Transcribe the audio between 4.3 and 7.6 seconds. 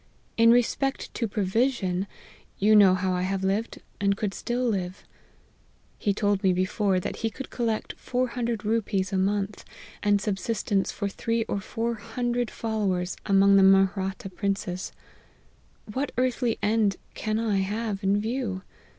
still live:' he told me before, that he could